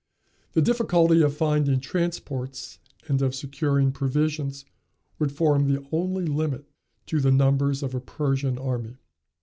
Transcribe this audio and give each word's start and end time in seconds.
The 0.53 0.63
difficulty 0.63 1.21
of 1.21 1.37
finding 1.37 1.79
transports 1.79 2.79
and 3.07 3.21
of 3.21 3.35
securing 3.35 3.91
provisions 3.91 4.65
would 5.19 5.31
form 5.31 5.67
the 5.67 5.87
only 5.91 6.25
limit 6.25 6.65
to 7.05 7.19
the 7.19 7.29
numbers 7.29 7.83
of 7.83 7.93
a 7.93 7.99
Persian 8.01 8.57
army. 8.57 8.97